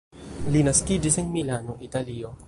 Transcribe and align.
Li 0.53 0.63
naskiĝis 0.67 1.19
en 1.23 1.29
Milano, 1.37 1.75
Italio. 1.89 2.33